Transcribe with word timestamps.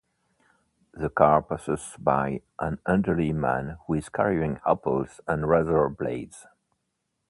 The 0.95 1.11
car 1.11 1.43
passes 1.43 1.95
by 1.99 2.41
an 2.57 2.79
elderly 2.87 3.33
man 3.33 3.77
who 3.85 3.93
is 3.93 4.09
carrying 4.09 4.59
apples 4.65 5.21
and 5.27 5.47
razor 5.47 5.89
blades. 5.89 6.47